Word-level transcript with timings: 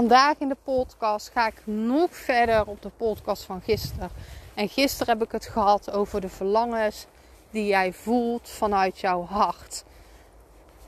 Vandaag 0.00 0.34
in 0.38 0.48
de 0.48 0.56
podcast 0.64 1.28
ga 1.28 1.46
ik 1.46 1.62
nog 1.64 2.16
verder 2.16 2.66
op 2.66 2.82
de 2.82 2.90
podcast 2.96 3.42
van 3.42 3.60
gisteren. 3.60 4.10
En 4.54 4.68
gisteren 4.68 5.18
heb 5.18 5.26
ik 5.26 5.32
het 5.32 5.46
gehad 5.46 5.90
over 5.90 6.20
de 6.20 6.28
verlangens 6.28 7.06
die 7.50 7.66
jij 7.66 7.92
voelt 7.92 8.48
vanuit 8.48 8.98
jouw 8.98 9.24
hart. 9.24 9.84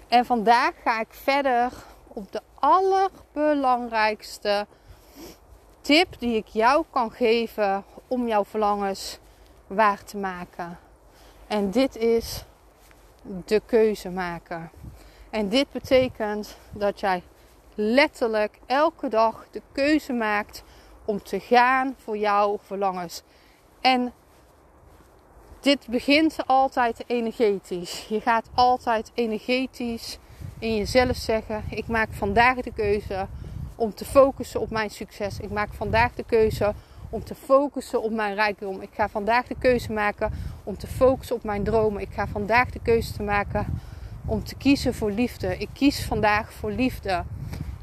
En 0.09 0.25
vandaag 0.25 0.73
ga 0.85 1.01
ik 1.01 1.07
verder 1.11 1.73
op 2.09 2.33
de 2.33 2.41
allerbelangrijkste 2.55 4.67
tip 5.81 6.19
die 6.19 6.37
ik 6.37 6.47
jou 6.47 6.85
kan 6.91 7.11
geven 7.11 7.85
om 8.09 8.29
jouw 8.29 8.45
verlangens 8.45 9.19
waar 9.67 10.05
te 10.05 10.17
maken. 10.17 10.79
En 11.47 11.71
dit 11.71 11.97
is 11.97 12.45
de 13.47 13.63
keuze 13.67 14.11
maken. 14.11 14.71
En 15.31 15.49
dit 15.49 15.73
betekent 15.73 16.57
dat 16.71 17.01
jij 17.01 17.23
letterlijk 17.75 18.59
elke 18.67 19.09
dag 19.09 19.47
de 19.51 19.63
keuze 19.73 20.13
maakt 20.13 20.63
om 21.05 21.23
te 21.23 21.41
gaan 21.41 21.95
voor 21.99 22.17
jouw 22.17 22.59
verlangens. 22.63 23.23
En 23.81 24.13
dit 25.61 25.87
begint 25.89 26.37
altijd 26.47 27.05
energetisch. 27.07 28.07
Je 28.09 28.21
gaat 28.21 28.49
altijd 28.55 29.11
energetisch 29.15 30.19
in 30.59 30.77
jezelf 30.77 31.17
zeggen: 31.17 31.65
Ik 31.71 31.87
maak 31.87 32.09
vandaag 32.13 32.57
de 32.57 32.73
keuze 32.73 33.27
om 33.75 33.95
te 33.95 34.05
focussen 34.05 34.61
op 34.61 34.71
mijn 34.71 34.91
succes. 34.91 35.39
Ik 35.41 35.51
maak 35.51 35.75
vandaag 35.75 36.15
de 36.15 36.25
keuze 36.25 36.75
om 37.11 37.25
te 37.25 37.35
focussen 37.35 38.03
op 38.03 38.13
mijn 38.13 38.35
rijkdom. 38.35 38.81
Ik 38.81 38.91
ga 38.93 39.09
vandaag 39.09 39.47
de 39.47 39.57
keuze 39.59 39.93
maken 39.93 40.33
om 40.65 40.77
te 40.77 40.87
focussen 40.87 41.37
op 41.37 41.45
mijn 41.45 41.65
dromen. 41.65 42.03
Ik 42.03 42.13
ga 42.13 42.27
vandaag 42.27 42.71
de 42.71 42.81
keuze 42.83 43.23
maken 43.23 43.67
om 44.27 44.45
te 44.45 44.55
kiezen 44.55 44.95
voor 44.95 45.11
liefde. 45.11 45.59
Ik 45.59 45.69
kies 45.73 46.05
vandaag 46.05 46.53
voor 46.53 46.71
liefde. 46.71 47.25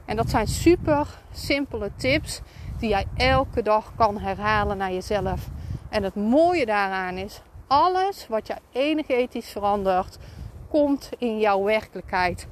En 0.09 0.15
dat 0.15 0.29
zijn 0.29 0.47
super 0.47 1.07
simpele 1.31 1.91
tips 1.95 2.41
die 2.79 2.89
jij 2.89 3.05
elke 3.15 3.61
dag 3.61 3.91
kan 3.95 4.19
herhalen 4.19 4.77
naar 4.77 4.91
jezelf. 4.91 5.47
En 5.89 6.03
het 6.03 6.15
mooie 6.15 6.65
daaraan 6.65 7.17
is, 7.17 7.41
alles 7.67 8.27
wat 8.27 8.47
jij 8.47 8.57
energetisch 8.71 9.49
verandert, 9.49 10.17
komt 10.69 11.09
in 11.17 11.39
jouw 11.39 11.63
werkelijkheid. 11.63 12.47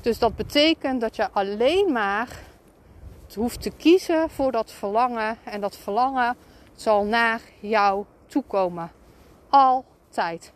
Dus 0.00 0.18
dat 0.18 0.36
betekent 0.36 1.00
dat 1.00 1.16
je 1.16 1.30
alleen 1.30 1.92
maar 1.92 2.28
hoeft 3.34 3.62
te 3.62 3.70
kiezen 3.70 4.30
voor 4.30 4.52
dat 4.52 4.72
verlangen. 4.72 5.38
En 5.44 5.60
dat 5.60 5.76
verlangen 5.76 6.36
zal 6.74 7.04
naar 7.04 7.40
jou 7.60 8.04
toekomen. 8.26 8.90
Altijd. 9.48 10.52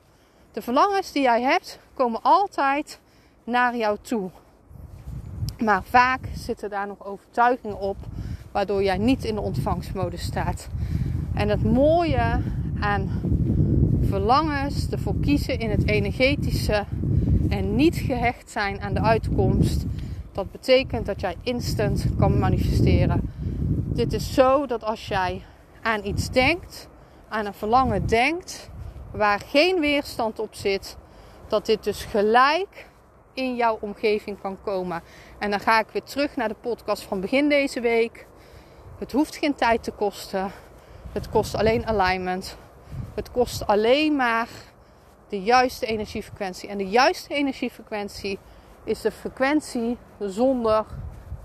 De 0.52 0.62
verlangens 0.62 1.12
die 1.12 1.22
jij 1.22 1.42
hebt, 1.42 1.78
komen 1.94 2.22
altijd 2.22 3.00
naar 3.44 3.76
jou 3.76 3.98
toe. 4.00 4.30
Maar 5.64 5.82
vaak 5.84 6.28
zitten 6.34 6.70
daar 6.70 6.86
nog 6.86 7.04
overtuigingen 7.04 7.78
op, 7.78 7.96
waardoor 8.52 8.82
jij 8.82 8.98
niet 8.98 9.24
in 9.24 9.34
de 9.34 9.40
ontvangstmodus 9.40 10.22
staat. 10.22 10.68
En 11.34 11.48
het 11.48 11.64
mooie 11.64 12.40
aan 12.80 13.10
verlangens, 14.02 14.88
ervoor 14.90 15.14
kiezen 15.20 15.58
in 15.58 15.70
het 15.70 15.88
energetische 15.88 16.84
en 17.48 17.74
niet 17.74 17.96
gehecht 17.96 18.50
zijn 18.50 18.80
aan 18.80 18.94
de 18.94 19.00
uitkomst, 19.00 19.84
dat 20.32 20.50
betekent 20.50 21.06
dat 21.06 21.20
jij 21.20 21.36
instant 21.42 22.06
kan 22.18 22.38
manifesteren. 22.38 23.30
Dit 23.94 24.12
is 24.12 24.34
zo 24.34 24.66
dat 24.66 24.84
als 24.84 25.08
jij 25.08 25.42
aan 25.82 26.04
iets 26.04 26.30
denkt, 26.30 26.88
aan 27.28 27.46
een 27.46 27.54
verlangen 27.54 28.06
denkt, 28.06 28.70
waar 29.10 29.40
geen 29.40 29.80
weerstand 29.80 30.38
op 30.38 30.54
zit, 30.54 30.96
dat 31.48 31.66
dit 31.66 31.84
dus 31.84 32.04
gelijk 32.04 32.90
in 33.34 33.56
jouw 33.56 33.78
omgeving 33.80 34.40
kan 34.40 34.56
komen. 34.64 35.02
En 35.42 35.50
dan 35.50 35.60
ga 35.60 35.80
ik 35.80 35.86
weer 35.92 36.02
terug 36.02 36.36
naar 36.36 36.48
de 36.48 36.54
podcast 36.60 37.02
van 37.02 37.20
begin 37.20 37.48
deze 37.48 37.80
week. 37.80 38.26
Het 38.98 39.12
hoeft 39.12 39.36
geen 39.36 39.54
tijd 39.54 39.82
te 39.82 39.90
kosten. 39.90 40.50
Het 41.12 41.28
kost 41.30 41.54
alleen 41.54 41.86
alignment. 41.86 42.56
Het 43.14 43.30
kost 43.30 43.66
alleen 43.66 44.16
maar 44.16 44.48
de 45.28 45.42
juiste 45.42 45.86
energiefrequentie. 45.86 46.68
En 46.68 46.78
de 46.78 46.88
juiste 46.88 47.34
energiefrequentie 47.34 48.38
is 48.84 49.00
de 49.00 49.10
frequentie 49.10 49.96
zonder 50.18 50.84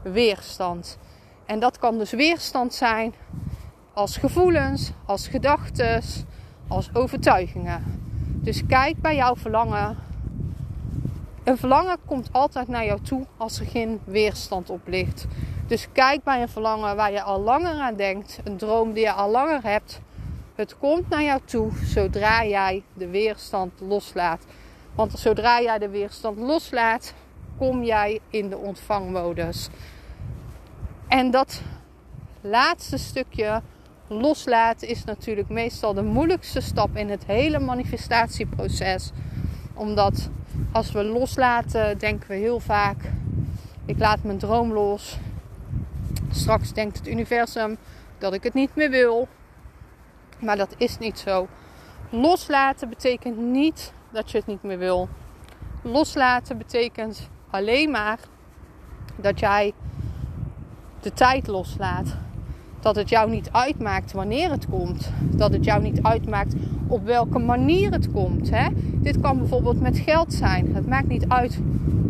weerstand. 0.02 0.98
En 1.46 1.60
dat 1.60 1.78
kan 1.78 1.98
dus 1.98 2.12
weerstand 2.12 2.74
zijn 2.74 3.14
als 3.94 4.18
gevoelens, 4.18 4.92
als 5.06 5.28
gedachten, 5.28 6.02
als 6.68 6.90
overtuigingen. 6.94 7.84
Dus 8.44 8.66
kijk 8.66 9.02
bij 9.02 9.16
jouw 9.16 9.36
verlangen 9.36 9.98
een 11.48 11.58
verlangen 11.58 11.98
komt 12.06 12.30
altijd 12.32 12.68
naar 12.68 12.86
jou 12.86 13.02
toe 13.02 13.26
als 13.38 13.60
er 13.60 13.66
geen 13.66 14.00
weerstand 14.04 14.70
op 14.70 14.82
ligt. 14.86 15.26
Dus 15.68 15.88
kijk 15.92 16.24
bij 16.24 16.42
een 16.42 16.50
verlangen 16.50 16.96
waar 16.96 17.12
je 17.12 17.22
al 17.22 17.40
langer 17.40 17.80
aan 17.80 17.96
denkt, 17.96 18.40
een 18.44 18.58
droom 18.58 18.94
die 18.94 19.04
je 19.04 19.12
al 19.12 19.32
langer 19.32 19.64
hebt. 19.64 20.00
Het 20.56 20.78
komt 20.78 21.10
naar 21.10 21.24
jou 21.24 21.42
toe 21.46 21.72
zodra 21.84 22.46
jij 22.46 22.84
de 22.94 23.08
weerstand 23.08 23.72
loslaat. 23.80 24.46
Want 24.96 25.12
zodra 25.20 25.62
jij 25.62 25.78
de 25.78 25.90
weerstand 25.90 26.38
loslaat, 26.38 27.14
kom 27.58 27.84
jij 27.84 28.20
in 28.30 28.50
de 28.50 28.58
ontvangmodus. 28.58 29.70
En 31.08 31.32
dat 31.32 31.62
laatste 32.42 32.98
stukje 32.98 33.62
loslaten 34.08 34.88
is 34.88 35.04
natuurlijk 35.04 35.50
meestal 35.50 35.94
de 35.94 36.04
moeilijkste 36.04 36.62
stap 36.62 36.96
in 36.96 37.10
het 37.10 37.26
hele 37.26 37.60
manifestatieproces. 37.60 39.12
Omdat 39.74 40.30
als 40.72 40.92
we 40.92 41.04
loslaten, 41.04 41.98
denken 41.98 42.28
we 42.30 42.36
heel 42.36 42.60
vaak: 42.60 42.98
ik 43.86 44.00
laat 44.00 44.24
mijn 44.24 44.38
droom 44.38 44.74
los. 44.74 45.18
Straks 46.32 46.74
denkt 46.74 46.98
het 46.98 47.08
universum 47.08 47.78
dat 48.18 48.34
ik 48.34 48.44
het 48.44 48.54
niet 48.54 48.76
meer 48.76 48.90
wil. 48.90 49.28
Maar 50.40 50.58
dat 50.58 50.76
is 50.78 50.98
niet 50.98 51.20
zo. 51.20 51.48
Loslaten 52.10 52.90
betekent 52.90 53.38
niet 53.38 53.94
dat 54.12 54.32
je 54.32 54.38
het 54.38 54.48
niet 54.48 54.64
meer 54.64 54.78
wil. 54.78 55.10
Loslaten 55.82 56.58
betekent 56.58 57.30
alleen 57.50 57.92
maar 57.92 58.20
dat 59.16 59.40
jij 59.40 59.74
de 61.02 61.14
tijd 61.14 61.48
loslaat. 61.48 62.16
Dat 62.80 62.96
het 62.96 63.10
jou 63.10 63.30
niet 63.30 63.52
uitmaakt 63.52 64.12
wanneer 64.12 64.52
het 64.52 64.70
komt. 64.70 65.12
Dat 65.22 65.52
het 65.52 65.64
jou 65.64 65.82
niet 65.82 66.02
uitmaakt 66.02 66.54
op 66.88 67.06
welke 67.06 67.40
manier 67.40 67.92
het 67.92 68.12
komt. 68.12 68.50
Hè? 68.50 68.68
Dit 68.94 69.20
kan 69.20 69.38
bijvoorbeeld 69.38 69.82
met 69.82 69.98
geld 69.98 70.34
zijn. 70.34 70.76
Het 70.76 70.88
maakt 70.88 71.08
niet 71.08 71.28
uit 71.28 71.60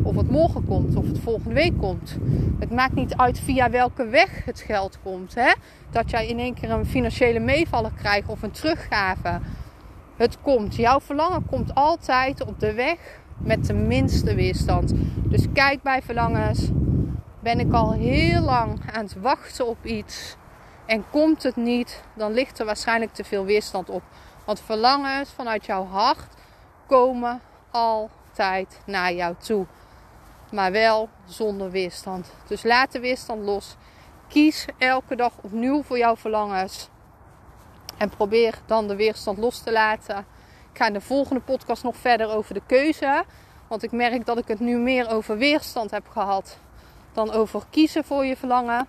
of 0.03 0.15
het 0.15 0.29
morgen 0.29 0.65
komt 0.65 0.95
of 0.95 1.07
het 1.07 1.19
volgende 1.19 1.53
week 1.53 1.77
komt. 1.77 2.17
Het 2.59 2.71
maakt 2.71 2.95
niet 2.95 3.15
uit 3.15 3.39
via 3.39 3.69
welke 3.69 4.07
weg 4.07 4.45
het 4.45 4.59
geld 4.59 4.97
komt. 5.03 5.35
Hè? 5.35 5.53
Dat 5.89 6.09
jij 6.09 6.27
in 6.27 6.39
één 6.39 6.53
keer 6.53 6.71
een 6.71 6.85
financiële 6.85 7.39
meevaller 7.39 7.91
krijgt 7.95 8.29
of 8.29 8.41
een 8.41 8.51
teruggave. 8.51 9.39
Het 10.15 10.37
komt. 10.41 10.75
Jouw 10.75 10.99
verlangen 10.99 11.45
komt 11.45 11.75
altijd 11.75 12.45
op 12.45 12.59
de 12.59 12.73
weg 12.73 13.19
met 13.37 13.65
de 13.65 13.73
minste 13.73 14.35
weerstand. 14.35 14.93
Dus 15.23 15.45
kijk 15.53 15.81
bij 15.81 16.01
verlangens. 16.01 16.69
Ben 17.39 17.59
ik 17.59 17.73
al 17.73 17.91
heel 17.93 18.41
lang 18.41 18.79
aan 18.93 19.03
het 19.03 19.15
wachten 19.21 19.67
op 19.67 19.85
iets 19.85 20.37
en 20.87 21.03
komt 21.11 21.43
het 21.43 21.55
niet, 21.55 22.03
dan 22.15 22.33
ligt 22.33 22.59
er 22.59 22.65
waarschijnlijk 22.65 23.13
te 23.13 23.23
veel 23.23 23.45
weerstand 23.45 23.89
op. 23.89 24.01
Want 24.47 24.59
verlangens 24.59 25.29
vanuit 25.29 25.65
jouw 25.65 25.85
hart 25.85 26.33
komen 26.85 27.41
altijd 27.71 28.81
naar 28.85 29.13
jou 29.13 29.35
toe. 29.37 29.65
Maar 30.51 30.71
wel 30.71 31.09
zonder 31.25 31.71
weerstand. 31.71 32.33
Dus 32.47 32.63
laat 32.63 32.91
de 32.91 32.99
weerstand 32.99 33.43
los. 33.43 33.75
Kies 34.27 34.65
elke 34.77 35.15
dag 35.15 35.31
opnieuw 35.41 35.83
voor 35.83 35.97
jouw 35.97 36.15
verlangens. 36.15 36.89
En 37.97 38.09
probeer 38.09 38.59
dan 38.65 38.87
de 38.87 38.95
weerstand 38.95 39.37
los 39.37 39.59
te 39.59 39.71
laten. 39.71 40.17
Ik 40.71 40.77
ga 40.77 40.87
in 40.87 40.93
de 40.93 41.01
volgende 41.01 41.41
podcast 41.41 41.83
nog 41.83 41.97
verder 41.97 42.29
over 42.29 42.53
de 42.53 42.61
keuze. 42.65 43.23
Want 43.67 43.83
ik 43.83 43.91
merk 43.91 44.25
dat 44.25 44.37
ik 44.37 44.47
het 44.47 44.59
nu 44.59 44.77
meer 44.77 45.09
over 45.09 45.37
weerstand 45.37 45.91
heb 45.91 46.07
gehad 46.07 46.57
dan 47.13 47.31
over 47.31 47.63
kiezen 47.69 48.03
voor 48.03 48.25
je 48.25 48.37
verlangen. 48.37 48.87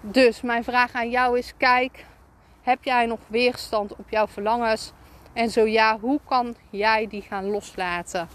Dus 0.00 0.40
mijn 0.40 0.64
vraag 0.64 0.92
aan 0.92 1.10
jou 1.10 1.38
is: 1.38 1.54
kijk, 1.56 2.04
heb 2.62 2.84
jij 2.84 3.06
nog 3.06 3.20
weerstand 3.26 3.96
op 3.96 4.10
jouw 4.10 4.26
verlangens? 4.26 4.92
En 5.32 5.50
zo 5.50 5.66
ja, 5.66 5.98
hoe 5.98 6.20
kan 6.24 6.54
jij 6.70 7.06
die 7.06 7.22
gaan 7.22 7.50
loslaten? 7.50 8.28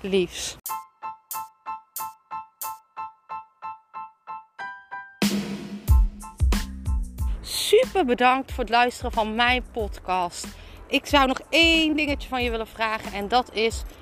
liefs. 0.00 0.56
Super 7.40 8.04
bedankt 8.04 8.52
voor 8.52 8.64
het 8.64 8.72
luisteren 8.72 9.12
van 9.12 9.34
mijn 9.34 9.64
podcast. 9.72 10.46
Ik 10.86 11.06
zou 11.06 11.26
nog 11.26 11.40
één 11.48 11.96
dingetje 11.96 12.28
van 12.28 12.42
je 12.42 12.50
willen 12.50 12.66
vragen 12.66 13.12
en 13.12 13.28
dat 13.28 13.54
is: 13.54 13.82